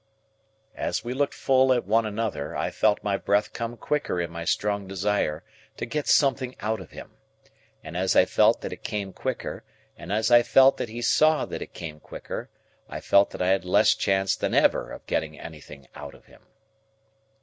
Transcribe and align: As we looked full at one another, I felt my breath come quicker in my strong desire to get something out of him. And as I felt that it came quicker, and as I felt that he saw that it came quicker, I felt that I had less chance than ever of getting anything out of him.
As 0.75 1.03
we 1.03 1.13
looked 1.13 1.35
full 1.35 1.71
at 1.71 1.85
one 1.85 2.07
another, 2.07 2.55
I 2.57 2.71
felt 2.71 3.03
my 3.03 3.17
breath 3.17 3.53
come 3.53 3.77
quicker 3.77 4.19
in 4.19 4.31
my 4.31 4.45
strong 4.45 4.87
desire 4.87 5.43
to 5.77 5.85
get 5.85 6.07
something 6.07 6.55
out 6.59 6.79
of 6.79 6.89
him. 6.89 7.11
And 7.83 7.95
as 7.95 8.15
I 8.15 8.25
felt 8.25 8.61
that 8.61 8.73
it 8.73 8.81
came 8.81 9.13
quicker, 9.13 9.63
and 9.95 10.11
as 10.11 10.31
I 10.31 10.41
felt 10.41 10.77
that 10.77 10.89
he 10.89 11.03
saw 11.03 11.45
that 11.45 11.61
it 11.61 11.75
came 11.75 11.99
quicker, 11.99 12.49
I 12.89 12.99
felt 12.99 13.29
that 13.29 13.43
I 13.43 13.49
had 13.49 13.63
less 13.63 13.93
chance 13.93 14.35
than 14.35 14.55
ever 14.55 14.89
of 14.91 15.05
getting 15.05 15.39
anything 15.39 15.87
out 15.93 16.15
of 16.15 16.25
him. 16.25 16.41